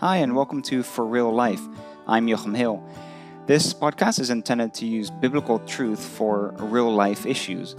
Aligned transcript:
Hi, 0.00 0.18
and 0.18 0.36
welcome 0.36 0.62
to 0.62 0.84
For 0.84 1.04
Real 1.04 1.34
Life. 1.34 1.60
I'm 2.06 2.28
Joachim 2.28 2.54
Hill. 2.54 2.80
This 3.46 3.74
podcast 3.74 4.20
is 4.20 4.30
intended 4.30 4.72
to 4.74 4.86
use 4.86 5.10
biblical 5.10 5.58
truth 5.58 5.98
for 5.98 6.54
real 6.60 6.94
life 6.94 7.26
issues. 7.26 7.74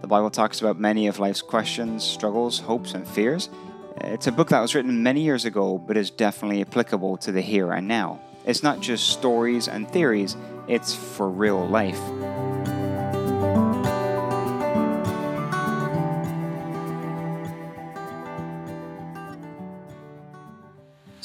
The 0.00 0.06
Bible 0.06 0.30
talks 0.30 0.62
about 0.62 0.80
many 0.80 1.08
of 1.08 1.18
life's 1.18 1.42
questions, 1.42 2.02
struggles, 2.02 2.58
hopes, 2.58 2.94
and 2.94 3.06
fears. 3.06 3.50
It's 3.98 4.26
a 4.26 4.32
book 4.32 4.48
that 4.48 4.60
was 4.60 4.74
written 4.74 5.02
many 5.02 5.20
years 5.20 5.44
ago, 5.44 5.76
but 5.76 5.98
is 5.98 6.08
definitely 6.08 6.62
applicable 6.62 7.18
to 7.18 7.32
the 7.32 7.42
here 7.42 7.70
and 7.70 7.86
now. 7.86 8.18
It's 8.46 8.62
not 8.62 8.80
just 8.80 9.10
stories 9.10 9.68
and 9.68 9.86
theories, 9.90 10.38
it's 10.68 10.94
for 10.94 11.28
real 11.28 11.68
life. 11.68 12.00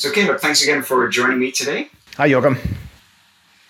So, 0.04 0.12
Caleb, 0.12 0.42
thanks 0.42 0.62
again 0.62 0.84
for 0.84 1.08
joining 1.08 1.40
me 1.40 1.50
today. 1.50 1.88
Hi, 2.18 2.26
Joachim. 2.26 2.58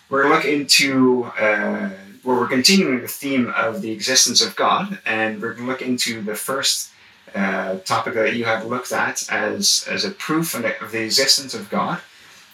We're 0.09 0.27
looking 0.29 0.61
into, 0.61 1.25
uh, 1.25 1.91
well, 2.23 2.39
we're 2.39 2.47
continuing 2.47 3.01
the 3.01 3.07
theme 3.07 3.53
of 3.55 3.83
the 3.83 3.91
existence 3.91 4.41
of 4.41 4.55
God, 4.55 4.97
and 5.05 5.39
we're 5.39 5.53
going 5.53 5.67
to 5.67 5.71
look 5.71 5.83
into 5.83 6.23
the 6.23 6.33
first 6.33 6.89
uh, 7.35 7.77
topic 7.85 8.15
that 8.15 8.35
you 8.35 8.45
have 8.45 8.65
looked 8.65 8.91
at 8.91 9.31
as, 9.31 9.87
as 9.87 10.05
a 10.05 10.09
proof 10.09 10.55
of 10.55 10.63
the 10.63 11.03
existence 11.03 11.53
of 11.53 11.69
God, 11.69 11.99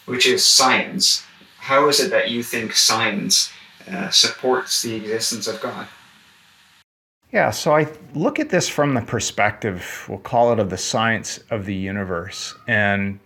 which 0.07 0.27
is 0.27 0.45
science. 0.45 1.23
How 1.59 1.87
is 1.87 2.01
it 2.01 2.11
that 2.11 2.29
you 2.29 2.43
think 2.43 2.73
science 2.73 3.49
uh, 3.89 4.09
supports 4.09 4.81
the 4.81 4.95
existence 4.95 5.47
of 5.47 5.61
God? 5.61 5.87
Yeah, 7.31 7.51
so 7.51 7.73
I 7.73 7.87
look 8.13 8.41
at 8.41 8.49
this 8.49 8.67
from 8.67 8.93
the 8.93 9.01
perspective, 9.01 10.05
we'll 10.09 10.17
call 10.17 10.51
it 10.51 10.59
of 10.59 10.69
the 10.69 10.77
science 10.77 11.39
of 11.49 11.65
the 11.65 11.75
universe. 11.75 12.53
And 12.67 13.21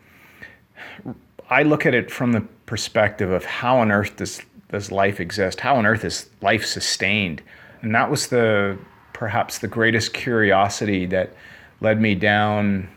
I 1.49 1.63
look 1.63 1.85
at 1.85 1.93
it 1.93 2.09
from 2.11 2.31
the 2.31 2.41
perspective 2.65 3.31
of 3.31 3.45
how 3.45 3.77
on 3.77 3.91
earth 3.91 4.17
does 4.17 4.41
does 4.69 4.91
life 4.91 5.19
exist? 5.19 5.59
How 5.59 5.75
on 5.75 5.85
earth 5.85 6.03
is 6.03 6.29
life 6.41 6.65
sustained? 6.65 7.43
And 7.81 7.93
that 7.93 8.09
was 8.09 8.27
the 8.27 8.77
perhaps 9.13 9.59
the 9.59 9.67
greatest 9.67 10.13
curiosity 10.13 11.05
that 11.05 11.33
led 11.79 12.01
me 12.01 12.15
down 12.15 12.89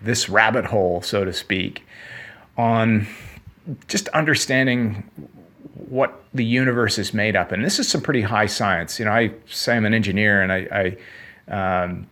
this 0.00 0.28
rabbit 0.28 0.64
hole, 0.64 1.02
so 1.02 1.24
to 1.24 1.32
speak, 1.32 1.84
on 2.56 3.06
just 3.88 4.08
understanding 4.08 5.08
what 5.74 6.22
the 6.32 6.44
universe 6.44 6.98
is 6.98 7.12
made 7.12 7.36
up. 7.36 7.52
And 7.52 7.64
this 7.64 7.78
is 7.78 7.88
some 7.88 8.00
pretty 8.00 8.22
high 8.22 8.46
science. 8.46 8.98
You 8.98 9.04
know, 9.04 9.12
I 9.12 9.32
say 9.46 9.76
I'm 9.76 9.84
an 9.84 9.94
engineer 9.94 10.40
and 10.40 10.52
I, 10.52 10.96
I 11.50 11.82
um, 11.82 12.08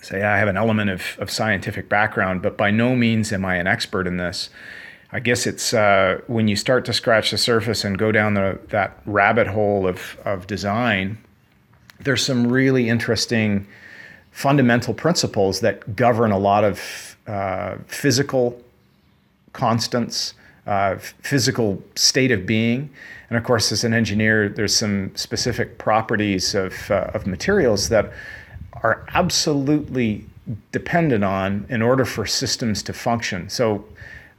say 0.00 0.22
I 0.22 0.38
have 0.38 0.48
an 0.48 0.56
element 0.56 0.90
of, 0.90 1.02
of 1.18 1.30
scientific 1.30 1.88
background, 1.88 2.42
but 2.42 2.56
by 2.56 2.70
no 2.70 2.94
means 2.94 3.32
am 3.32 3.44
I 3.44 3.56
an 3.56 3.66
expert 3.66 4.06
in 4.06 4.16
this. 4.16 4.50
I 5.10 5.20
guess 5.20 5.46
it's 5.46 5.72
uh, 5.72 6.20
when 6.26 6.48
you 6.48 6.56
start 6.56 6.84
to 6.84 6.92
scratch 6.92 7.30
the 7.30 7.38
surface 7.38 7.84
and 7.84 7.98
go 7.98 8.12
down 8.12 8.34
the, 8.34 8.58
that 8.68 8.98
rabbit 9.06 9.46
hole 9.46 9.86
of, 9.86 10.18
of 10.24 10.46
design, 10.46 11.18
there's 12.00 12.24
some 12.24 12.46
really 12.46 12.88
interesting 12.88 13.66
fundamental 14.32 14.94
principles 14.94 15.60
that 15.60 15.96
govern 15.96 16.30
a 16.30 16.38
lot 16.38 16.62
of 16.62 17.16
uh, 17.26 17.76
physical 17.86 18.62
constants, 19.52 20.34
uh, 20.66 20.96
physical 20.96 21.82
state 21.96 22.30
of 22.30 22.46
being. 22.46 22.90
And 23.30 23.38
of 23.38 23.44
course, 23.44 23.72
as 23.72 23.84
an 23.84 23.94
engineer, 23.94 24.48
there's 24.48 24.76
some 24.76 25.14
specific 25.16 25.78
properties 25.78 26.54
of, 26.54 26.90
uh, 26.90 27.10
of 27.14 27.26
materials 27.26 27.88
that 27.88 28.12
are 28.72 29.06
absolutely 29.14 30.24
dependent 30.72 31.24
on 31.24 31.66
in 31.68 31.82
order 31.82 32.04
for 32.04 32.26
systems 32.26 32.82
to 32.84 32.92
function. 32.92 33.48
So 33.48 33.84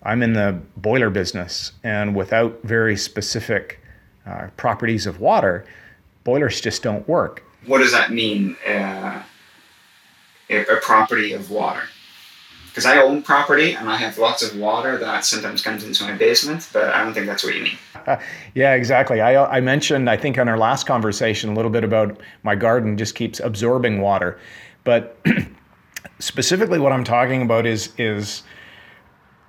I'm 0.04 0.24
in 0.24 0.34
the 0.34 0.60
boiler 0.78 1.10
business, 1.10 1.74
and 1.84 2.16
without 2.16 2.60
very 2.64 2.96
specific 2.96 3.80
uh, 4.26 4.48
properties 4.58 5.06
of 5.06 5.20
water, 5.20 5.66
boilers 6.24 6.62
just 6.62 6.84
don't 6.84 7.08
work. 7.08 7.44
What 7.66 7.80
does 7.80 7.92
that 7.92 8.12
mean, 8.12 8.56
uh, 8.68 9.22
a 10.50 10.76
property 10.82 11.34
of 11.34 11.52
water? 11.52 11.84
Because 12.70 12.86
I 12.86 13.02
own 13.02 13.22
property 13.22 13.74
and 13.74 13.90
I 13.90 13.98
have 13.98 14.18
lots 14.18 14.42
of 14.44 14.58
water 14.58 14.98
that 14.98 15.26
sometimes 15.26 15.62
comes 15.62 15.84
into 15.84 16.04
my 16.04 16.14
basement, 16.14 16.70
but 16.72 16.86
I 16.86 17.04
don't 17.04 17.14
think 17.14 17.26
that's 17.26 17.44
what 17.44 17.56
you 17.56 17.64
mean. 17.64 17.78
Uh, 18.08 18.18
yeah, 18.56 18.74
exactly. 18.74 19.22
I, 19.22 19.58
I 19.58 19.60
mentioned, 19.60 20.10
I 20.10 20.18
think, 20.18 20.38
on 20.38 20.48
our 20.48 20.58
last 20.58 20.86
conversation 20.86 21.50
a 21.50 21.54
little 21.54 21.72
bit 21.72 21.84
about 21.84 22.20
my 22.44 22.56
garden 22.56 22.98
just 22.98 23.16
keeps 23.16 23.40
absorbing 23.40 24.02
water. 24.02 24.40
But 24.84 25.18
specifically, 26.20 26.80
what 26.80 26.92
I'm 26.92 27.04
talking 27.04 27.42
about 27.42 27.66
is, 27.66 27.92
is 27.98 28.44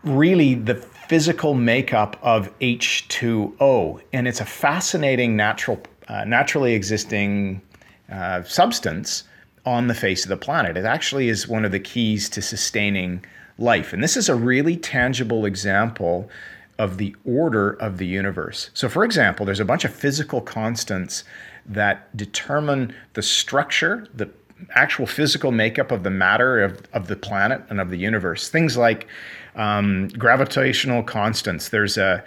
really 0.03 0.55
the 0.55 0.75
physical 1.11 1.55
makeup 1.55 2.17
of 2.23 2.57
H2O. 2.61 4.01
And 4.13 4.29
it's 4.29 4.41
a 4.41 4.45
fascinating 4.45 5.37
natural, 5.37 5.81
uh, 6.09 6.25
naturally 6.25 6.75
existing 6.75 7.61
uh, 8.11 8.43
substance 8.43 9.25
on 9.65 9.87
the 9.89 9.95
face 9.95 10.25
of 10.25 10.29
the 10.29 10.37
planet. 10.37 10.77
It 10.77 10.85
actually 10.85 11.29
is 11.29 11.49
one 11.49 11.65
of 11.65 11.73
the 11.73 11.81
keys 11.81 12.29
to 12.31 12.43
sustaining 12.43 13.25
life. 13.59 13.93
And 13.93 14.03
this 14.03 14.17
is 14.17 14.29
a 14.29 14.35
really 14.35 14.77
tangible 14.77 15.45
example 15.45 16.31
of 16.79 16.97
the 16.97 17.15
order 17.27 17.73
of 17.73 17.99
the 17.99 18.07
universe. 18.07 18.71
So, 18.73 18.89
for 18.89 19.05
example, 19.05 19.45
there's 19.45 19.61
a 19.61 19.67
bunch 19.67 19.85
of 19.85 19.95
physical 19.95 20.41
constants 20.41 21.25
that 21.67 22.15
determine 22.17 22.95
the 23.13 23.23
structure, 23.23 24.07
the 24.15 24.31
actual 24.75 25.07
physical 25.07 25.53
makeup 25.53 25.91
of 25.91 26.03
the 26.05 26.11
matter 26.11 26.61
of, 26.61 26.83
of 26.95 27.07
the 27.07 27.17
planet 27.17 27.63
and 27.69 27.81
of 27.81 27.91
the 27.91 27.99
universe. 27.99 28.49
Things 28.49 28.77
like 28.77 29.07
um, 29.57 30.09
gravitational 30.09 31.03
constants. 31.03 31.69
There's 31.69 31.99
a 31.99 32.25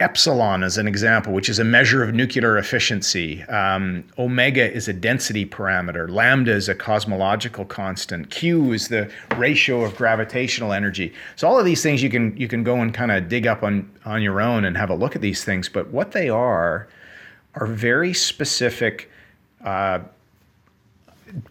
epsilon 0.00 0.64
as 0.64 0.76
an 0.76 0.88
example, 0.88 1.32
which 1.32 1.48
is 1.48 1.60
a 1.60 1.64
measure 1.64 2.02
of 2.02 2.12
nuclear 2.14 2.58
efficiency. 2.58 3.42
Um, 3.44 4.04
omega 4.18 4.72
is 4.72 4.88
a 4.88 4.92
density 4.92 5.46
parameter. 5.46 6.10
Lambda 6.10 6.52
is 6.52 6.68
a 6.68 6.74
cosmological 6.74 7.64
constant. 7.64 8.30
Q 8.30 8.72
is 8.72 8.88
the 8.88 9.10
ratio 9.36 9.84
of 9.84 9.96
gravitational 9.96 10.72
energy. 10.72 11.12
So 11.36 11.46
all 11.46 11.58
of 11.58 11.64
these 11.64 11.82
things 11.82 12.02
you 12.02 12.10
can 12.10 12.36
you 12.36 12.48
can 12.48 12.64
go 12.64 12.76
and 12.80 12.92
kind 12.92 13.12
of 13.12 13.28
dig 13.28 13.46
up 13.46 13.62
on 13.62 13.88
on 14.04 14.20
your 14.20 14.40
own 14.40 14.64
and 14.64 14.76
have 14.76 14.90
a 14.90 14.94
look 14.94 15.14
at 15.14 15.22
these 15.22 15.44
things. 15.44 15.68
But 15.68 15.88
what 15.90 16.10
they 16.10 16.28
are 16.28 16.88
are 17.54 17.66
very 17.66 18.12
specific 18.12 19.10
uh, 19.64 20.00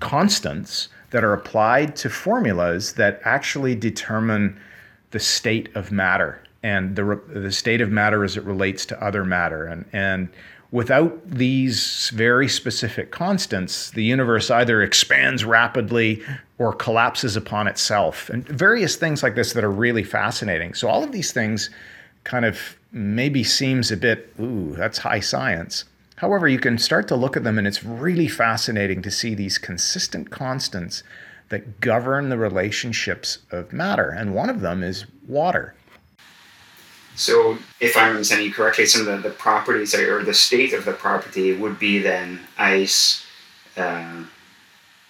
constants 0.01 0.89
that 1.11 1.23
are 1.23 1.33
applied 1.33 1.95
to 1.95 2.09
formulas 2.09 2.93
that 2.93 3.21
actually 3.23 3.75
determine 3.75 4.59
the 5.11 5.19
state 5.19 5.73
of 5.75 5.91
matter 5.91 6.41
and 6.63 6.95
the, 6.95 7.21
the 7.27 7.51
state 7.51 7.81
of 7.81 7.91
matter 7.91 8.23
as 8.23 8.37
it 8.37 8.43
relates 8.43 8.85
to 8.87 9.03
other 9.03 9.25
matter. 9.25 9.65
And, 9.65 9.85
and 9.91 10.29
without 10.71 11.29
these 11.29 12.09
very 12.15 12.47
specific 12.47 13.11
constants, 13.11 13.91
the 13.91 14.03
universe 14.03 14.49
either 14.49 14.81
expands 14.81 15.45
rapidly 15.45 16.23
or 16.57 16.73
collapses 16.73 17.35
upon 17.35 17.67
itself, 17.67 18.29
and 18.29 18.47
various 18.47 18.95
things 18.95 19.21
like 19.21 19.35
this 19.35 19.53
that 19.53 19.63
are 19.63 19.71
really 19.71 20.03
fascinating. 20.03 20.73
So, 20.73 20.87
all 20.87 21.03
of 21.03 21.11
these 21.11 21.31
things 21.31 21.69
kind 22.23 22.45
of 22.45 22.77
maybe 22.91 23.43
seems 23.43 23.91
a 23.91 23.97
bit, 23.97 24.33
ooh, 24.39 24.73
that's 24.75 24.99
high 24.99 25.19
science. 25.19 25.85
However, 26.15 26.47
you 26.47 26.59
can 26.59 26.77
start 26.77 27.07
to 27.09 27.15
look 27.15 27.35
at 27.35 27.43
them, 27.43 27.57
and 27.57 27.67
it's 27.67 27.83
really 27.83 28.27
fascinating 28.27 29.01
to 29.01 29.11
see 29.11 29.35
these 29.35 29.57
consistent 29.57 30.29
constants 30.29 31.03
that 31.49 31.81
govern 31.81 32.29
the 32.29 32.37
relationships 32.37 33.39
of 33.51 33.73
matter. 33.73 34.09
And 34.09 34.33
one 34.33 34.49
of 34.49 34.61
them 34.61 34.83
is 34.83 35.05
water. 35.27 35.75
So, 37.15 37.57
if 37.79 37.95
I'm 37.95 38.11
understanding 38.11 38.47
you 38.47 38.53
correctly, 38.53 38.85
some 38.85 39.07
of 39.07 39.07
the, 39.07 39.29
the 39.29 39.35
properties 39.35 39.93
or 39.93 40.23
the 40.23 40.33
state 40.33 40.73
of 40.73 40.85
the 40.85 40.93
property 40.93 41.55
would 41.55 41.77
be 41.77 41.99
then 41.99 42.39
ice, 42.57 43.23
uh, 43.77 44.23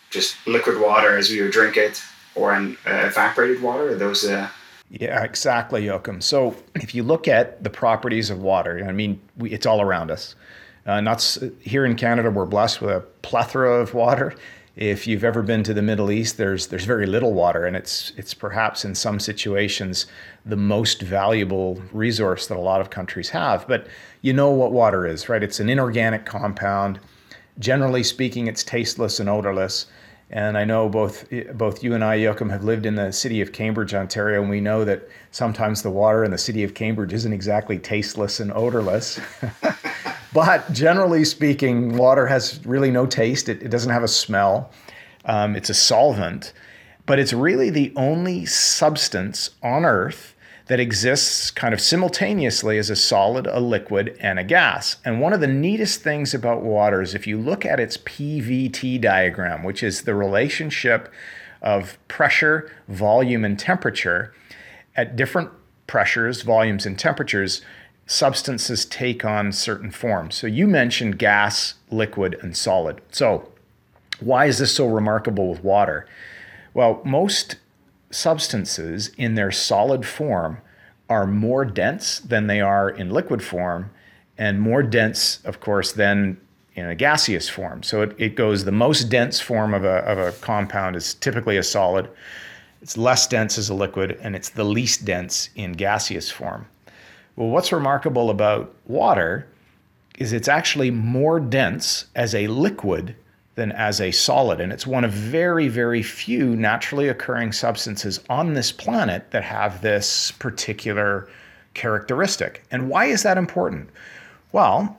just 0.09 0.35
liquid 0.45 0.79
water 0.79 1.17
as 1.17 1.29
we 1.29 1.41
would 1.41 1.51
drink 1.51 1.77
it, 1.77 2.01
or 2.35 2.53
an 2.53 2.77
uh, 2.85 3.05
evaporated 3.05 3.61
water. 3.61 3.91
Are 3.91 3.95
those. 3.95 4.29
Yeah, 4.89 5.23
exactly, 5.23 5.85
Joachim. 5.85 6.19
So, 6.21 6.55
if 6.75 6.93
you 6.93 7.03
look 7.03 7.27
at 7.27 7.63
the 7.63 7.69
properties 7.69 8.29
of 8.29 8.39
water, 8.39 8.85
I 8.87 8.91
mean, 8.91 9.21
we, 9.37 9.51
it's 9.51 9.65
all 9.65 9.81
around 9.81 10.11
us. 10.11 10.35
Uh, 10.85 10.99
not 10.99 11.37
here 11.61 11.85
in 11.85 11.95
Canada, 11.95 12.29
we're 12.29 12.45
blessed 12.45 12.81
with 12.81 12.91
a 12.91 12.99
plethora 13.21 13.71
of 13.81 13.93
water. 13.93 14.35
If 14.75 15.05
you've 15.05 15.23
ever 15.23 15.43
been 15.43 15.61
to 15.63 15.73
the 15.73 15.83
Middle 15.83 16.09
East, 16.09 16.37
there's 16.37 16.67
there's 16.67 16.85
very 16.85 17.05
little 17.05 17.33
water, 17.33 17.65
and 17.65 17.75
it's 17.75 18.11
it's 18.17 18.33
perhaps 18.33 18.83
in 18.83 18.95
some 18.95 19.19
situations 19.19 20.07
the 20.47 20.55
most 20.55 21.03
valuable 21.03 21.79
resource 21.91 22.47
that 22.47 22.57
a 22.57 22.61
lot 22.61 22.81
of 22.81 22.89
countries 22.89 23.29
have. 23.29 23.67
But 23.67 23.85
you 24.21 24.33
know 24.33 24.49
what 24.49 24.71
water 24.71 25.05
is, 25.05 25.29
right? 25.29 25.43
It's 25.43 25.59
an 25.59 25.69
inorganic 25.69 26.25
compound. 26.25 26.99
Generally 27.59 28.03
speaking, 28.03 28.47
it's 28.47 28.63
tasteless 28.63 29.19
and 29.19 29.29
odorless. 29.29 29.85
And 30.31 30.57
I 30.57 30.65
know 30.65 30.89
both 30.89 31.27
both 31.53 31.83
you 31.83 31.93
and 31.93 32.03
I, 32.03 32.15
Joachim, 32.15 32.49
have 32.49 32.63
lived 32.63 32.87
in 32.87 32.95
the 32.95 33.11
city 33.11 33.41
of 33.41 33.51
Cambridge, 33.51 33.93
Ontario, 33.93 34.41
and 34.41 34.49
we 34.49 34.59
know 34.59 34.83
that 34.85 35.07
sometimes 35.29 35.83
the 35.83 35.91
water 35.91 36.23
in 36.23 36.31
the 36.31 36.37
city 36.39 36.63
of 36.63 36.73
Cambridge 36.73 37.13
isn't 37.13 37.33
exactly 37.33 37.77
tasteless 37.77 38.39
and 38.39 38.51
odorless. 38.51 39.19
but 40.33 40.71
generally 40.71 41.25
speaking, 41.25 41.97
water 41.97 42.27
has 42.27 42.59
really 42.65 42.91
no 42.91 43.05
taste. 43.05 43.49
It, 43.49 43.61
it 43.63 43.69
doesn't 43.69 43.91
have 43.91 44.03
a 44.03 44.07
smell. 44.07 44.71
Um, 45.25 45.55
it's 45.55 45.69
a 45.69 45.73
solvent, 45.73 46.53
but 47.05 47.19
it's 47.19 47.33
really 47.33 47.69
the 47.69 47.93
only 47.95 48.45
substance 48.45 49.51
on 49.61 49.85
Earth 49.85 50.35
that 50.67 50.79
exists 50.79 51.51
kind 51.51 51.73
of 51.73 51.81
simultaneously 51.81 52.77
as 52.77 52.89
a 52.89 52.95
solid, 52.95 53.47
a 53.47 53.59
liquid, 53.59 54.15
and 54.19 54.39
a 54.39 54.43
gas. 54.43 54.97
And 55.03 55.19
one 55.19 55.33
of 55.33 55.41
the 55.41 55.47
neatest 55.47 56.01
things 56.01 56.33
about 56.33 56.63
water 56.63 57.01
is 57.01 57.13
if 57.13 57.27
you 57.27 57.37
look 57.37 57.65
at 57.65 57.79
its 57.79 57.97
PVT 57.97 59.01
diagram, 59.01 59.63
which 59.63 59.83
is 59.83 60.03
the 60.03 60.15
relationship 60.15 61.11
of 61.61 61.97
pressure, 62.07 62.71
volume, 62.87 63.43
and 63.43 63.59
temperature, 63.59 64.33
at 64.95 65.15
different 65.15 65.49
pressures, 65.87 66.43
volumes, 66.43 66.85
and 66.85 66.97
temperatures, 66.97 67.61
substances 68.05 68.85
take 68.85 69.23
on 69.23 69.51
certain 69.51 69.91
forms. 69.91 70.35
So 70.35 70.47
you 70.47 70.67
mentioned 70.67 71.17
gas, 71.17 71.75
liquid, 71.89 72.37
and 72.41 72.55
solid. 72.55 73.01
So 73.11 73.51
why 74.19 74.45
is 74.45 74.59
this 74.59 74.75
so 74.75 74.87
remarkable 74.87 75.49
with 75.49 75.63
water? 75.63 76.07
Well, 76.73 77.01
most 77.03 77.57
substances 78.11 79.09
in 79.17 79.35
their 79.35 79.51
solid 79.51 80.05
form 80.05 80.59
are 81.09 81.27
more 81.27 81.65
dense 81.65 82.19
than 82.19 82.47
they 82.47 82.61
are 82.61 82.89
in 82.89 83.09
liquid 83.09 83.43
form, 83.43 83.91
and 84.37 84.59
more 84.59 84.81
dense, 84.81 85.39
of 85.45 85.59
course, 85.59 85.91
than 85.91 86.37
in 86.75 86.87
a 86.87 86.95
gaseous 86.95 87.49
form. 87.49 87.83
So 87.83 88.01
it, 88.01 88.15
it 88.17 88.35
goes 88.35 88.65
the 88.65 88.71
most 88.71 89.09
dense 89.09 89.39
form 89.39 89.73
of 89.73 89.83
a, 89.83 89.97
of 90.05 90.17
a 90.17 90.31
compound 90.39 90.95
is 90.95 91.13
typically 91.15 91.57
a 91.57 91.63
solid, 91.63 92.09
it's 92.81 92.97
less 92.97 93.27
dense 93.27 93.57
as 93.57 93.69
a 93.69 93.73
liquid, 93.73 94.17
and 94.21 94.35
it's 94.35 94.49
the 94.49 94.63
least 94.63 95.05
dense 95.05 95.49
in 95.55 95.73
gaseous 95.73 96.29
form. 96.29 96.67
Well, 97.35 97.49
what's 97.49 97.71
remarkable 97.71 98.29
about 98.29 98.75
water 98.85 99.47
is 100.17 100.33
it's 100.33 100.47
actually 100.47 100.91
more 100.91 101.39
dense 101.39 102.05
as 102.15 102.35
a 102.35 102.47
liquid 102.47 103.15
than 103.55 103.71
as 103.71 104.01
a 104.01 104.11
solid. 104.11 104.59
And 104.59 104.71
it's 104.71 104.87
one 104.87 105.03
of 105.03 105.11
very, 105.11 105.67
very 105.67 106.01
few 106.01 106.55
naturally 106.55 107.07
occurring 107.07 107.51
substances 107.51 108.19
on 108.29 108.53
this 108.53 108.71
planet 108.71 109.31
that 109.31 109.43
have 109.43 109.81
this 109.81 110.31
particular 110.31 111.29
characteristic. 111.73 112.63
And 112.71 112.89
why 112.89 113.05
is 113.05 113.23
that 113.23 113.37
important? 113.37 113.89
Well, 114.51 114.97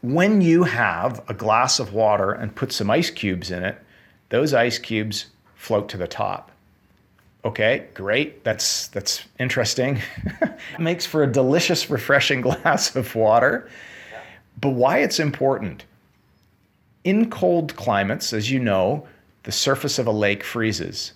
when 0.00 0.40
you 0.40 0.64
have 0.64 1.22
a 1.28 1.34
glass 1.34 1.78
of 1.78 1.92
water 1.92 2.32
and 2.32 2.54
put 2.54 2.72
some 2.72 2.90
ice 2.90 3.10
cubes 3.10 3.50
in 3.50 3.64
it, 3.64 3.78
those 4.30 4.54
ice 4.54 4.78
cubes 4.78 5.26
float 5.54 5.88
to 5.90 5.96
the 5.96 6.08
top. 6.08 6.51
Okay, 7.44 7.86
great. 7.94 8.44
That's 8.44 8.88
that's 8.88 9.24
interesting. 9.38 10.00
it 10.42 10.80
makes 10.80 11.04
for 11.04 11.24
a 11.24 11.26
delicious, 11.26 11.90
refreshing 11.90 12.40
glass 12.48 12.94
of 12.94 13.14
water. 13.14 13.68
But 14.60 14.70
why 14.70 14.98
it's 14.98 15.18
important? 15.18 15.84
In 17.04 17.30
cold 17.30 17.74
climates, 17.74 18.32
as 18.32 18.50
you 18.50 18.60
know, 18.60 19.08
the 19.42 19.52
surface 19.52 19.98
of 19.98 20.06
a 20.06 20.12
lake 20.12 20.44
freezes. 20.44 21.12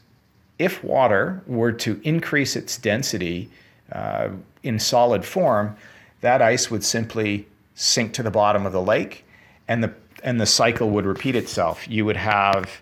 If 0.58 0.82
water 0.82 1.42
were 1.46 1.72
to 1.72 2.00
increase 2.02 2.56
its 2.56 2.78
density 2.78 3.48
uh, 3.92 4.30
in 4.62 4.80
solid 4.80 5.24
form, 5.24 5.76
that 6.22 6.42
ice 6.42 6.70
would 6.70 6.82
simply 6.82 7.46
sink 7.74 8.14
to 8.14 8.22
the 8.22 8.30
bottom 8.30 8.66
of 8.66 8.72
the 8.72 8.82
lake 8.82 9.24
and 9.68 9.84
the, 9.84 9.92
and 10.24 10.40
the 10.40 10.46
cycle 10.46 10.90
would 10.90 11.06
repeat 11.06 11.36
itself. 11.36 11.86
You 11.88 12.04
would 12.06 12.16
have 12.16 12.80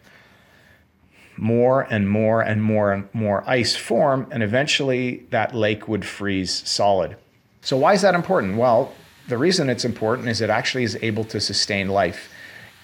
more 1.36 1.82
and 1.82 2.08
more 2.08 2.40
and 2.40 2.62
more 2.62 2.92
and 2.92 3.08
more 3.12 3.42
ice 3.48 3.74
form, 3.74 4.26
and 4.30 4.42
eventually 4.42 5.26
that 5.30 5.54
lake 5.54 5.88
would 5.88 6.04
freeze 6.04 6.68
solid. 6.68 7.16
So, 7.62 7.76
why 7.76 7.94
is 7.94 8.02
that 8.02 8.14
important? 8.14 8.56
Well, 8.56 8.92
the 9.28 9.38
reason 9.38 9.70
it's 9.70 9.84
important 9.84 10.28
is 10.28 10.40
it 10.40 10.50
actually 10.50 10.84
is 10.84 10.98
able 11.00 11.24
to 11.24 11.40
sustain 11.40 11.88
life 11.88 12.28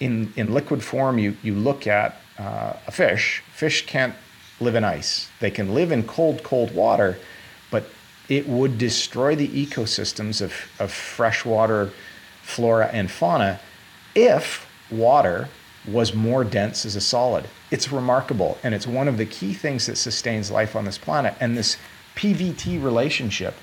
in, 0.01 0.33
in 0.35 0.51
liquid 0.51 0.83
form, 0.83 1.19
you, 1.19 1.37
you 1.43 1.53
look 1.53 1.87
at 1.87 2.17
uh, 2.37 2.73
a 2.87 2.91
fish, 2.91 3.43
fish 3.53 3.85
can't 3.85 4.15
live 4.59 4.75
in 4.75 4.83
ice. 4.83 5.29
They 5.39 5.51
can 5.51 5.73
live 5.73 5.91
in 5.91 6.03
cold, 6.03 6.43
cold 6.43 6.73
water, 6.73 7.17
but 7.69 7.85
it 8.27 8.47
would 8.47 8.77
destroy 8.79 9.35
the 9.35 9.47
ecosystems 9.47 10.41
of, 10.41 10.53
of 10.79 10.91
freshwater 10.91 11.91
flora 12.41 12.87
and 12.87 13.09
fauna 13.09 13.59
if 14.15 14.67
water 14.89 15.47
was 15.87 16.13
more 16.13 16.43
dense 16.43 16.85
as 16.85 16.95
a 16.95 17.01
solid. 17.01 17.45
It's 17.71 17.91
remarkable, 17.91 18.57
and 18.63 18.73
it's 18.73 18.87
one 18.87 19.07
of 19.07 19.17
the 19.17 19.25
key 19.25 19.53
things 19.53 19.87
that 19.87 19.97
sustains 19.97 20.51
life 20.51 20.75
on 20.75 20.85
this 20.85 20.97
planet. 20.97 21.35
And 21.39 21.57
this 21.57 21.77
PVT 22.15 22.83
relationship 22.83 23.55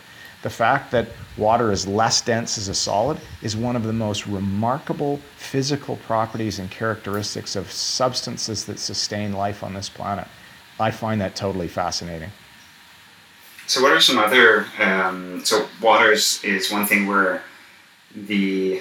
the 0.43 0.51
fact 0.51 0.93
that 0.93 1.09
water 1.37 1.73
is 1.73 1.87
less 1.87 2.21
dense 2.21 2.59
as 2.59 2.69
a 2.69 2.75
solid 2.75 3.19
is 3.43 3.57
one 3.57 3.75
of 3.75 3.83
the 3.83 3.93
most 3.93 4.27
remarkable 4.27 5.19
physical 5.37 5.97
properties 5.97 6.61
and 6.61 6.71
characteristics 6.71 7.57
of 7.57 7.71
substances 7.73 8.65
that 8.67 8.79
sustain 8.79 9.33
life 9.33 9.65
on 9.65 9.75
this 9.75 9.89
planet. 9.89 10.29
I 10.79 10.93
find 10.93 11.21
that 11.21 11.35
totally 11.35 11.67
fascinating. 11.67 12.31
So, 13.67 13.83
what 13.83 13.93
are 13.93 14.01
some 14.01 14.19
other? 14.19 14.67
Um, 14.79 15.45
so, 15.45 15.67
water 15.83 16.13
is, 16.13 16.43
is 16.45 16.71
one 16.71 16.87
thing 16.87 17.07
where 17.07 17.43
the 18.15 18.81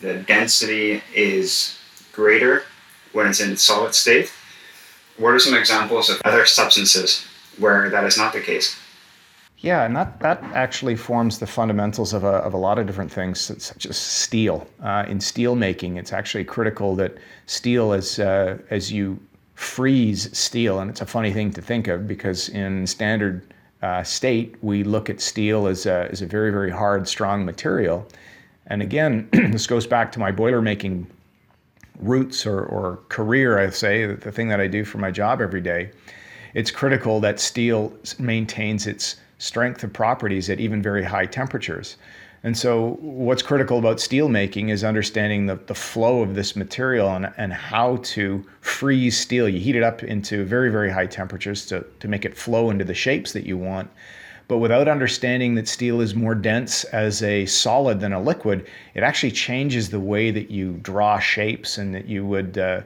the 0.00 0.14
density 0.14 1.02
is 1.14 1.78
greater 2.12 2.64
when 3.16 3.26
it's 3.26 3.40
in 3.40 3.56
solid 3.56 3.94
state. 3.94 4.30
What 5.16 5.30
are 5.30 5.38
some 5.38 5.54
examples 5.54 6.10
of 6.10 6.20
other 6.26 6.44
substances 6.44 7.26
where 7.58 7.88
that 7.88 8.04
is 8.04 8.18
not 8.18 8.34
the 8.34 8.40
case? 8.40 8.78
Yeah, 9.58 9.86
and 9.86 9.96
that, 9.96 10.20
that 10.20 10.42
actually 10.52 10.96
forms 10.96 11.38
the 11.38 11.46
fundamentals 11.46 12.12
of 12.12 12.24
a, 12.24 12.36
of 12.44 12.52
a 12.52 12.58
lot 12.58 12.78
of 12.78 12.86
different 12.86 13.10
things, 13.10 13.40
such 13.40 13.86
as 13.86 13.96
steel. 13.96 14.68
Uh, 14.82 15.06
in 15.08 15.18
steel 15.18 15.56
making, 15.56 15.96
it's 15.96 16.12
actually 16.12 16.44
critical 16.44 16.94
that 16.96 17.16
steel, 17.46 17.94
as, 17.94 18.18
uh, 18.18 18.58
as 18.68 18.92
you 18.92 19.18
freeze 19.54 20.36
steel, 20.36 20.80
and 20.80 20.90
it's 20.90 21.00
a 21.00 21.06
funny 21.06 21.32
thing 21.32 21.50
to 21.52 21.62
think 21.62 21.88
of 21.88 22.06
because 22.06 22.50
in 22.50 22.86
standard 22.86 23.54
uh, 23.80 24.02
state, 24.02 24.54
we 24.60 24.84
look 24.84 25.08
at 25.08 25.22
steel 25.22 25.66
as 25.66 25.86
a, 25.86 26.06
as 26.10 26.20
a 26.20 26.26
very, 26.26 26.50
very 26.50 26.70
hard, 26.70 27.08
strong 27.08 27.46
material. 27.46 28.06
And 28.66 28.82
again, 28.82 29.26
this 29.32 29.66
goes 29.66 29.86
back 29.86 30.12
to 30.12 30.18
my 30.18 30.30
boiler 30.30 30.60
making 30.60 31.06
roots 31.98 32.46
or, 32.46 32.64
or 32.64 33.00
career, 33.08 33.58
I 33.58 33.70
say, 33.70 34.06
the 34.06 34.32
thing 34.32 34.48
that 34.48 34.60
I 34.60 34.66
do 34.66 34.84
for 34.84 34.98
my 34.98 35.10
job 35.10 35.40
every 35.40 35.60
day. 35.60 35.90
It's 36.54 36.70
critical 36.70 37.20
that 37.20 37.40
steel 37.40 37.92
maintains 38.18 38.86
its 38.86 39.16
strength 39.38 39.84
of 39.84 39.92
properties 39.92 40.48
at 40.48 40.60
even 40.60 40.82
very 40.82 41.04
high 41.04 41.26
temperatures. 41.26 41.96
And 42.42 42.56
so, 42.56 42.96
what's 43.00 43.42
critical 43.42 43.78
about 43.78 43.98
steel 43.98 44.28
making 44.28 44.68
is 44.68 44.84
understanding 44.84 45.46
the, 45.46 45.56
the 45.56 45.74
flow 45.74 46.22
of 46.22 46.34
this 46.34 46.54
material 46.54 47.08
and, 47.08 47.32
and 47.36 47.52
how 47.52 47.96
to 48.14 48.44
freeze 48.60 49.18
steel. 49.18 49.48
You 49.48 49.58
heat 49.58 49.74
it 49.74 49.82
up 49.82 50.04
into 50.04 50.44
very, 50.44 50.70
very 50.70 50.90
high 50.90 51.06
temperatures 51.06 51.66
to, 51.66 51.84
to 51.98 52.08
make 52.08 52.24
it 52.24 52.36
flow 52.36 52.70
into 52.70 52.84
the 52.84 52.94
shapes 52.94 53.32
that 53.32 53.46
you 53.46 53.56
want. 53.58 53.90
But 54.48 54.58
without 54.58 54.86
understanding 54.86 55.56
that 55.56 55.66
steel 55.66 56.00
is 56.00 56.14
more 56.14 56.34
dense 56.34 56.84
as 56.84 57.22
a 57.22 57.46
solid 57.46 57.98
than 58.00 58.12
a 58.12 58.20
liquid, 58.20 58.66
it 58.94 59.02
actually 59.02 59.32
changes 59.32 59.90
the 59.90 60.00
way 60.00 60.30
that 60.30 60.50
you 60.50 60.74
draw 60.82 61.18
shapes 61.18 61.78
and 61.78 61.94
that 61.94 62.06
you 62.06 62.24
would. 62.26 62.58
Uh, 62.58 62.82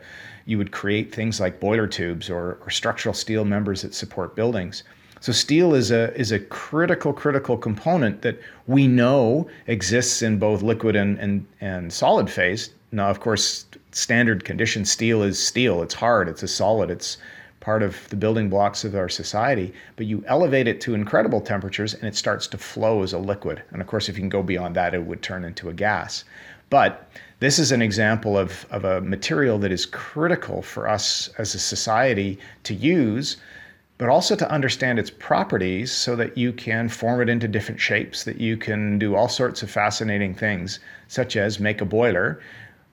you 0.46 0.58
would 0.58 0.72
create 0.72 1.14
things 1.14 1.38
like 1.38 1.60
boiler 1.60 1.86
tubes 1.86 2.28
or, 2.28 2.58
or 2.62 2.70
structural 2.70 3.14
steel 3.14 3.44
members 3.44 3.82
that 3.82 3.94
support 3.94 4.34
buildings. 4.34 4.82
So 5.20 5.32
steel 5.32 5.74
is 5.74 5.90
a 5.90 6.12
is 6.18 6.32
a 6.32 6.40
critical 6.40 7.12
critical 7.12 7.56
component 7.58 8.22
that 8.22 8.40
we 8.66 8.88
know 8.88 9.48
exists 9.66 10.22
in 10.22 10.38
both 10.38 10.62
liquid 10.62 10.96
and 10.96 11.18
and, 11.18 11.46
and 11.60 11.92
solid 11.92 12.30
phase. 12.30 12.70
Now, 12.90 13.10
of 13.10 13.20
course, 13.20 13.66
standard 13.92 14.44
condition 14.44 14.84
steel 14.84 15.22
is 15.22 15.38
steel. 15.38 15.82
It's 15.82 15.94
hard. 15.94 16.26
It's 16.26 16.42
a 16.42 16.48
solid. 16.48 16.90
It's 16.90 17.18
part 17.60 17.82
of 17.82 18.08
the 18.08 18.16
building 18.16 18.48
blocks 18.48 18.84
of 18.84 18.94
our 18.94 19.08
society. 19.08 19.72
But 19.96 20.06
you 20.06 20.24
elevate 20.26 20.66
it 20.66 20.80
to 20.82 20.94
incredible 20.94 21.40
temperatures, 21.40 21.94
and 21.94 22.04
it 22.04 22.16
starts 22.16 22.46
to 22.48 22.58
flow 22.58 23.02
as 23.02 23.12
a 23.12 23.18
liquid. 23.18 23.62
And 23.70 23.80
of 23.80 23.86
course, 23.86 24.08
if 24.08 24.16
you 24.16 24.22
can 24.22 24.28
go 24.28 24.42
beyond 24.42 24.74
that, 24.76 24.94
it 24.94 25.04
would 25.04 25.22
turn 25.22 25.44
into 25.44 25.68
a 25.68 25.74
gas. 25.74 26.24
But 26.70 27.10
this 27.40 27.58
is 27.58 27.72
an 27.72 27.82
example 27.82 28.38
of, 28.38 28.66
of 28.70 28.84
a 28.84 29.00
material 29.00 29.58
that 29.58 29.72
is 29.72 29.86
critical 29.86 30.62
for 30.62 30.88
us 30.88 31.28
as 31.38 31.54
a 31.54 31.58
society 31.58 32.38
to 32.64 32.74
use 32.74 33.36
but 34.00 34.08
also 34.08 34.34
to 34.34 34.50
understand 34.50 34.98
its 34.98 35.10
properties 35.10 35.92
so 35.92 36.16
that 36.16 36.38
you 36.38 36.54
can 36.54 36.88
form 36.88 37.20
it 37.20 37.28
into 37.28 37.46
different 37.46 37.78
shapes, 37.78 38.24
that 38.24 38.40
you 38.40 38.56
can 38.56 38.98
do 38.98 39.14
all 39.14 39.28
sorts 39.28 39.62
of 39.62 39.70
fascinating 39.70 40.34
things, 40.34 40.80
such 41.08 41.36
as 41.36 41.60
make 41.60 41.82
a 41.82 41.84
boiler 41.84 42.40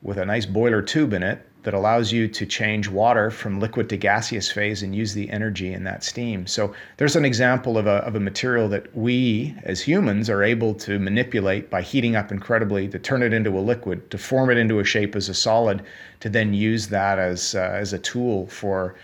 with 0.01 0.17
a 0.17 0.25
nice 0.25 0.45
boiler 0.45 0.81
tube 0.81 1.13
in 1.13 1.23
it 1.23 1.47
that 1.67 1.73
allows 1.73 2.13
you 2.13 2.29
to 2.29 2.45
change 2.45 2.87
water 2.87 3.29
from 3.29 3.59
liquid 3.59 3.89
to 3.89 3.97
gaseous 3.97 4.49
phase 4.49 4.83
and 4.83 4.95
use 4.95 5.13
the 5.13 5.29
energy 5.29 5.73
in 5.73 5.83
that 5.83 6.01
steam. 6.01 6.47
So 6.47 6.73
there's 6.95 7.17
an 7.17 7.25
example 7.25 7.77
of 7.77 7.87
a, 7.87 7.97
of 8.07 8.15
a 8.15 8.21
material 8.21 8.69
that 8.69 8.95
we 8.95 9.53
as 9.63 9.81
humans 9.81 10.29
are 10.29 10.43
able 10.43 10.73
to 10.75 10.97
manipulate 10.97 11.69
by 11.69 11.81
heating 11.81 12.15
up 12.15 12.31
incredibly 12.31 12.87
to 12.87 12.97
turn 12.97 13.21
it 13.21 13.33
into 13.33 13.49
a 13.49 13.59
liquid, 13.59 14.09
to 14.11 14.17
form 14.17 14.49
it 14.49 14.57
into 14.57 14.79
a 14.79 14.85
shape 14.85 15.13
as 15.13 15.27
a 15.27 15.33
solid, 15.33 15.83
to 16.21 16.29
then 16.29 16.53
use 16.53 16.87
that 16.87 17.19
as, 17.19 17.53
uh, 17.53 17.59
as 17.59 17.91
a 17.91 17.99
tool 17.99 18.47
for 18.47 18.95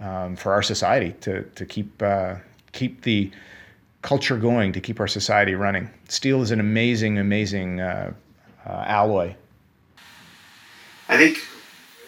um, 0.00 0.36
for 0.36 0.52
our 0.52 0.62
society 0.62 1.14
to, 1.22 1.42
to 1.54 1.64
keep, 1.64 2.02
uh, 2.02 2.34
keep 2.72 3.00
the 3.00 3.30
culture 4.02 4.36
going, 4.36 4.72
to 4.74 4.80
keep 4.80 5.00
our 5.00 5.08
society 5.08 5.54
running. 5.54 5.88
Steel 6.08 6.42
is 6.42 6.50
an 6.50 6.60
amazing, 6.60 7.16
amazing 7.18 7.80
uh, 7.80 8.12
uh, 8.66 8.84
alloy. 8.86 9.34
I 11.08 11.16
think 11.16 11.38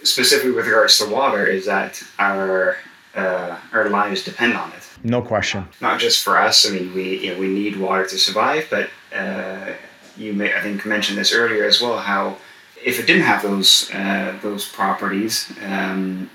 specifically 0.05 0.53
with 0.53 0.67
regards 0.67 0.99
to 0.99 1.09
water 1.09 1.47
is 1.47 1.67
that 1.67 2.03
our 2.19 2.77
uh, 3.15 3.59
our 3.73 3.89
lives 3.91 4.25
depend 4.25 4.57
on 4.57 4.73
it. 4.73 4.89
No 5.05 5.21
question. 5.21 5.69
Not 5.81 6.01
just 6.01 6.23
for 6.25 6.39
us. 6.39 6.67
I 6.67 6.73
mean, 6.73 6.95
we 6.95 7.19
you 7.19 7.35
know, 7.35 7.41
we 7.41 7.49
need 7.49 7.77
water 7.77 8.07
to 8.07 8.19
survive, 8.19 8.67
but 8.71 8.91
uh, 9.15 9.73
you 10.17 10.33
may 10.33 10.55
I 10.55 10.61
think 10.61 10.85
mentioned 10.87 11.19
this 11.19 11.33
earlier 11.33 11.65
as 11.65 11.81
well. 11.81 11.99
How 11.99 12.37
if 12.85 12.99
it 12.99 13.07
didn't 13.07 13.23
have 13.23 13.43
those 13.43 13.91
uh, 13.93 14.39
those 14.43 14.69
properties, 14.69 15.53
um, 15.65 16.31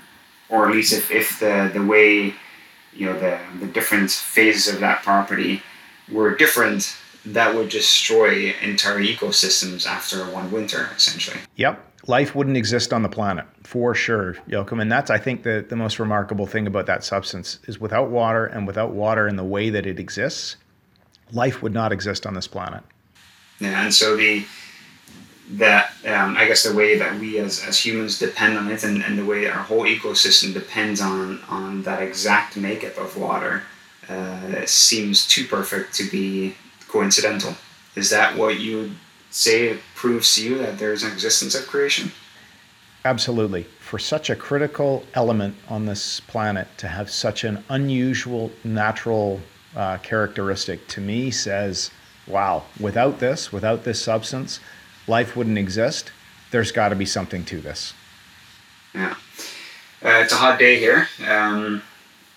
or 0.48 0.68
at 0.68 0.72
least 0.72 0.92
if, 0.92 1.10
if 1.10 1.40
the 1.40 1.70
the 1.72 1.84
way 1.84 2.34
you 2.92 3.06
know 3.06 3.18
the 3.18 3.38
the 3.60 3.66
different 3.66 4.10
phases 4.10 4.72
of 4.72 4.80
that 4.80 5.02
property 5.02 5.62
were 6.10 6.34
different, 6.34 6.96
that 7.26 7.54
would 7.54 7.68
destroy 7.68 8.54
entire 8.62 9.00
ecosystems 9.00 9.86
after 9.86 10.24
one 10.26 10.50
winter, 10.50 10.88
essentially. 10.96 11.38
Yep 11.56 11.87
life 12.06 12.34
wouldn't 12.34 12.56
exist 12.56 12.92
on 12.92 13.02
the 13.02 13.08
planet 13.08 13.46
for 13.64 13.94
sure, 13.94 14.36
Joachim. 14.46 14.80
And 14.80 14.90
that's, 14.90 15.10
I 15.10 15.18
think, 15.18 15.42
the, 15.42 15.64
the 15.68 15.76
most 15.76 15.98
remarkable 15.98 16.46
thing 16.46 16.66
about 16.66 16.86
that 16.86 17.04
substance 17.04 17.58
is 17.66 17.80
without 17.80 18.10
water 18.10 18.46
and 18.46 18.66
without 18.66 18.92
water 18.92 19.28
in 19.28 19.36
the 19.36 19.44
way 19.44 19.70
that 19.70 19.86
it 19.86 19.98
exists, 19.98 20.56
life 21.32 21.62
would 21.62 21.74
not 21.74 21.92
exist 21.92 22.26
on 22.26 22.34
this 22.34 22.46
planet. 22.46 22.82
Yeah, 23.58 23.82
and 23.84 23.92
so 23.92 24.16
the 24.16 24.44
that 25.52 25.92
um, 26.06 26.36
I 26.36 26.46
guess 26.46 26.62
the 26.62 26.74
way 26.74 26.98
that 26.98 27.18
we 27.18 27.38
as, 27.38 27.64
as 27.64 27.78
humans 27.78 28.18
depend 28.18 28.58
on 28.58 28.70
it 28.70 28.84
and, 28.84 29.02
and 29.02 29.18
the 29.18 29.24
way 29.24 29.46
our 29.46 29.62
whole 29.62 29.84
ecosystem 29.84 30.52
depends 30.52 31.00
on 31.00 31.40
on 31.48 31.82
that 31.82 32.02
exact 32.02 32.56
makeup 32.56 32.98
of 32.98 33.16
water 33.16 33.62
uh, 34.08 34.66
seems 34.66 35.26
too 35.26 35.46
perfect 35.46 35.94
to 35.94 36.10
be 36.10 36.54
coincidental. 36.86 37.54
Is 37.96 38.10
that 38.10 38.36
what 38.36 38.60
you 38.60 38.92
say 39.30 39.68
it 39.68 39.80
proves 39.94 40.34
to 40.34 40.44
you 40.44 40.58
that 40.58 40.78
there's 40.78 41.02
an 41.02 41.12
existence 41.12 41.54
of 41.54 41.66
creation? 41.66 42.10
Absolutely. 43.04 43.62
For 43.80 43.98
such 43.98 44.28
a 44.28 44.36
critical 44.36 45.04
element 45.14 45.56
on 45.68 45.86
this 45.86 46.20
planet 46.20 46.68
to 46.78 46.88
have 46.88 47.10
such 47.10 47.44
an 47.44 47.64
unusual 47.68 48.50
natural 48.64 49.40
uh, 49.76 49.98
characteristic 49.98 50.86
to 50.88 51.00
me 51.00 51.30
says, 51.30 51.90
wow, 52.26 52.64
without 52.80 53.18
this, 53.20 53.52
without 53.52 53.84
this 53.84 54.02
substance, 54.02 54.60
life 55.06 55.36
wouldn't 55.36 55.58
exist. 55.58 56.12
There's 56.50 56.72
got 56.72 56.90
to 56.90 56.96
be 56.96 57.06
something 57.06 57.44
to 57.46 57.60
this. 57.60 57.94
Yeah. 58.94 59.14
Uh, 60.04 60.20
it's 60.22 60.32
a 60.32 60.36
hot 60.36 60.58
day 60.58 60.78
here. 60.78 61.08
Um, 61.26 61.82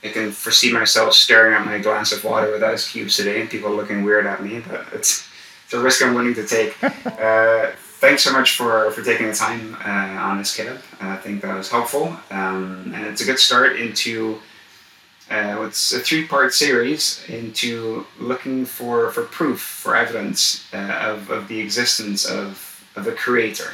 I 0.04 0.10
can 0.10 0.32
foresee 0.32 0.72
myself 0.72 1.14
staring 1.14 1.54
at 1.54 1.66
my 1.66 1.78
glass 1.80 2.12
of 2.12 2.24
water 2.24 2.52
with 2.52 2.64
ice 2.64 2.90
cubes 2.90 3.18
today 3.18 3.42
and 3.42 3.50
people 3.50 3.72
looking 3.72 4.04
weird 4.04 4.26
at 4.26 4.44
me, 4.44 4.60
but 4.60 4.86
it's 4.94 5.28
it's 5.72 5.80
a 5.80 5.82
risk 5.82 6.04
I'm 6.04 6.14
willing 6.14 6.34
to 6.34 6.46
take. 6.46 6.76
uh, 6.84 7.72
thanks 8.02 8.24
so 8.24 8.34
much 8.34 8.58
for, 8.58 8.92
for 8.92 9.02
taking 9.02 9.28
the 9.28 9.34
time 9.34 9.78
uh, 9.86 10.22
on 10.22 10.38
this, 10.38 10.54
Caleb. 10.54 10.82
I 11.00 11.16
think 11.16 11.42
that 11.44 11.56
was 11.56 11.70
helpful. 11.70 12.18
Um, 12.30 12.92
and 12.94 13.06
it's 13.06 13.22
a 13.22 13.26
good 13.26 13.40
start 13.40 13.80
into 13.80 14.40
uh, 15.30 15.56
what's 15.56 15.94
a 15.94 16.02
three 16.02 16.28
part 16.28 16.54
series 16.54 17.24
into 17.30 18.06
looking 18.20 18.66
for, 18.66 19.12
for 19.12 19.24
proof, 19.24 19.62
for 19.62 19.96
evidence 19.96 20.68
uh, 20.74 21.00
of, 21.04 21.30
of 21.30 21.48
the 21.48 21.62
existence 21.62 22.26
of, 22.26 22.86
of 22.98 23.06
the 23.06 23.14
Creator. 23.14 23.72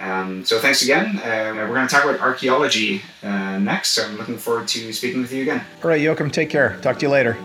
Um, 0.00 0.44
so 0.44 0.58
thanks 0.58 0.82
again. 0.82 1.18
Uh, 1.18 1.54
we're 1.54 1.68
going 1.68 1.86
to 1.86 1.94
talk 1.94 2.04
about 2.04 2.18
archaeology 2.18 3.02
uh, 3.22 3.60
next. 3.60 3.90
So 3.90 4.04
I'm 4.04 4.16
looking 4.16 4.38
forward 4.38 4.66
to 4.66 4.92
speaking 4.92 5.20
with 5.20 5.32
you 5.32 5.42
again. 5.42 5.64
All 5.84 5.90
right, 5.90 6.00
Joachim, 6.00 6.32
take 6.32 6.50
care. 6.50 6.80
Talk 6.80 6.98
to 6.98 7.06
you 7.06 7.10
later. 7.10 7.38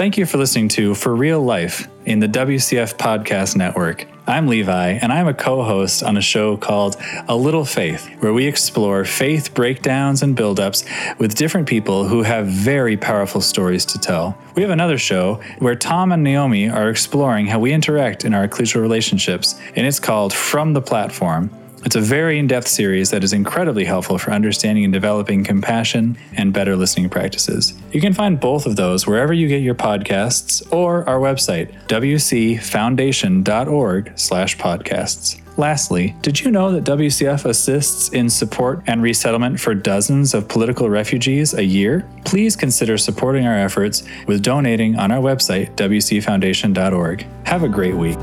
Thank 0.00 0.16
you 0.16 0.24
for 0.24 0.38
listening 0.38 0.68
to 0.70 0.94
For 0.94 1.14
Real 1.14 1.42
Life 1.42 1.86
in 2.06 2.20
the 2.20 2.26
WCF 2.26 2.94
Podcast 2.94 3.54
Network. 3.54 4.06
I'm 4.26 4.46
Levi, 4.46 4.92
and 4.92 5.12
I'm 5.12 5.28
a 5.28 5.34
co 5.34 5.62
host 5.62 6.02
on 6.02 6.16
a 6.16 6.22
show 6.22 6.56
called 6.56 6.96
A 7.28 7.36
Little 7.36 7.66
Faith, 7.66 8.08
where 8.20 8.32
we 8.32 8.46
explore 8.46 9.04
faith 9.04 9.52
breakdowns 9.52 10.22
and 10.22 10.34
buildups 10.34 10.86
with 11.18 11.34
different 11.34 11.68
people 11.68 12.08
who 12.08 12.22
have 12.22 12.46
very 12.46 12.96
powerful 12.96 13.42
stories 13.42 13.84
to 13.84 13.98
tell. 13.98 14.38
We 14.56 14.62
have 14.62 14.70
another 14.70 14.96
show 14.96 15.34
where 15.58 15.74
Tom 15.74 16.12
and 16.12 16.24
Naomi 16.24 16.70
are 16.70 16.88
exploring 16.88 17.44
how 17.44 17.58
we 17.58 17.70
interact 17.70 18.24
in 18.24 18.32
our 18.32 18.48
ecclesial 18.48 18.80
relationships, 18.80 19.60
and 19.76 19.86
it's 19.86 20.00
called 20.00 20.32
From 20.32 20.72
the 20.72 20.80
Platform. 20.80 21.50
It's 21.82 21.96
a 21.96 22.00
very 22.00 22.38
in 22.38 22.46
depth 22.46 22.68
series 22.68 23.08
that 23.10 23.24
is 23.24 23.32
incredibly 23.32 23.84
helpful 23.84 24.18
for 24.18 24.32
understanding 24.32 24.84
and 24.84 24.92
developing 24.92 25.44
compassion 25.44 26.18
and 26.36 26.52
better 26.52 26.76
listening 26.76 27.08
practices. 27.08 27.72
You 27.90 28.02
can 28.02 28.12
find 28.12 28.38
both 28.38 28.66
of 28.66 28.76
those 28.76 29.06
wherever 29.06 29.32
you 29.32 29.48
get 29.48 29.62
your 29.62 29.74
podcasts 29.74 30.62
or 30.72 31.08
our 31.08 31.18
website, 31.18 31.72
wcfoundation.org/slash 31.86 34.58
podcasts. 34.58 35.40
Lastly, 35.56 36.14
did 36.22 36.40
you 36.40 36.50
know 36.50 36.72
that 36.72 36.84
WCF 36.84 37.44
assists 37.44 38.08
in 38.10 38.30
support 38.30 38.82
and 38.86 39.02
resettlement 39.02 39.60
for 39.60 39.74
dozens 39.74 40.32
of 40.32 40.48
political 40.48 40.88
refugees 40.88 41.52
a 41.54 41.64
year? 41.64 42.06
Please 42.24 42.56
consider 42.56 42.96
supporting 42.96 43.46
our 43.46 43.56
efforts 43.56 44.02
with 44.26 44.42
donating 44.42 44.98
on 44.98 45.10
our 45.10 45.20
website, 45.20 45.74
wcfoundation.org. 45.76 47.26
Have 47.44 47.62
a 47.62 47.68
great 47.68 47.94
week. 47.94 48.16